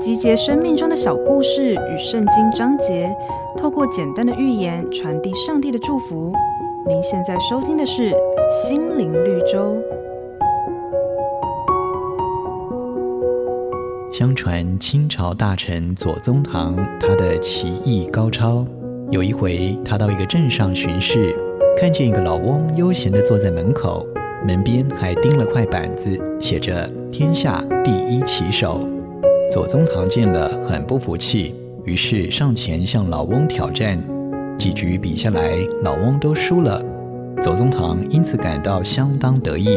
[0.00, 3.14] 集结生命中的小故事与圣经章节，
[3.56, 6.32] 透过简单的寓言传递上帝的祝福。
[6.86, 8.10] 您现在收听的是
[8.62, 9.76] 《心灵绿洲》。
[14.12, 18.64] 相传清朝大臣左宗棠，他的棋艺高超。
[19.10, 21.34] 有一回，他到一个镇上巡视，
[21.78, 24.06] 看见一个老翁悠闲地坐在门口，
[24.46, 28.80] 门边还钉了块板子，写着“天下第一棋手”。
[29.52, 31.54] 左宗棠见了，很不服气，
[31.84, 33.98] 于是上前向老翁挑战。
[34.58, 36.84] 几局比下来，老翁都输了，
[37.40, 39.76] 左宗棠因此感到相当得意。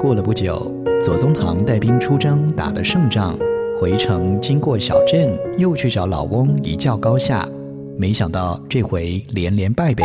[0.00, 3.38] 过了不久，左宗棠带兵出征，打了胜仗，
[3.78, 7.48] 回城经过小镇，又去找老翁一较高下。
[7.96, 10.04] 没想到这回连连败北，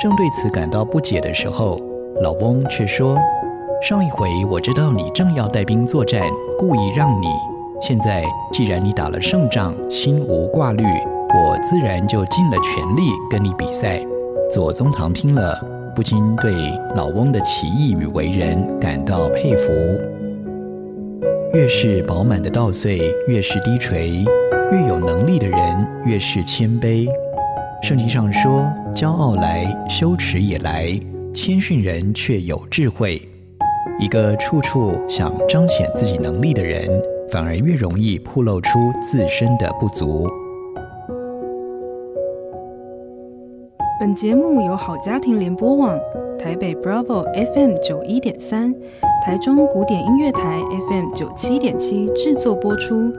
[0.00, 1.80] 正对此感到不解的时候，
[2.20, 3.16] 老翁却说
[3.80, 6.22] ：“上一回我知道你正要带兵作战，
[6.58, 7.28] 故意让你。
[7.80, 14.00] 现在既然你打了胜仗，心无挂虑，我自然就尽了全力跟你比赛。”
[14.50, 15.56] 左宗棠听了，
[15.94, 16.52] 不禁对
[16.96, 19.72] 老翁的棋艺与为人感到佩服。
[21.52, 24.24] 越是饱满的稻穗，越是低垂。
[24.72, 27.08] 越有能力的人，越是谦卑。
[27.80, 31.00] 圣经上说：“骄傲来，羞耻也来；
[31.40, 33.16] 谦逊人却有智慧。”
[34.00, 40.28] 一个处处想彰显自己能力的人，反而越容易暴露出自身的不足。
[44.00, 45.96] 本节目由好家庭联播网、
[46.40, 47.22] 台北 Bravo
[47.54, 48.74] FM 九一点三、
[49.24, 53.12] 台中古典音乐台 FM 九七点七制作播出。